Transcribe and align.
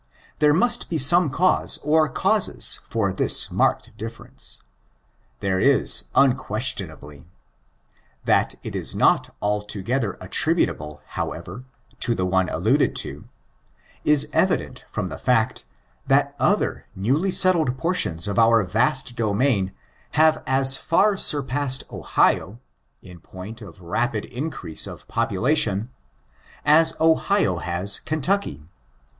There 0.39 0.51
must 0.51 0.89
be 0.89 0.97
some 0.97 1.29
cause 1.29 1.77
or 1.83 2.09
causes 2.09 2.79
for 2.89 3.13
this 3.13 3.51
marked 3.51 3.95
difference. 3.99 4.57
There 5.41 5.59
is, 5.59 6.05
imquestionablj. 6.15 7.25
That 8.25 8.55
it 8.63 8.75
is 8.75 8.95
not 8.95 9.35
altogether 9.43 10.17
attributable, 10.19 11.03
however, 11.09 11.65
to 11.99 12.15
the 12.15 12.25
one 12.25 12.49
alluded 12.49 12.95
to, 12.95 13.25
is 14.03 14.27
evident 14.33 14.85
from 14.91 15.09
the 15.09 15.19
fact, 15.19 15.65
that 16.07 16.33
other 16.39 16.87
newly 16.95 17.29
settled 17.31 17.77
portions 17.77 18.27
of 18.27 18.39
our 18.39 18.63
vast 18.63 19.15
domain, 19.15 19.71
have 20.13 20.41
as 20.47 20.77
far 20.77 21.15
surpassed 21.15 21.83
Ohio, 21.91 22.59
in 23.03 23.19
point 23.19 23.61
of 23.61 23.81
rapid 23.81 24.25
increase 24.25 24.87
of 24.87 25.07
population, 25.07 25.91
as 26.65 26.95
Ohio 26.99 27.57
has 27.57 27.99
Kentucky. 27.99 28.63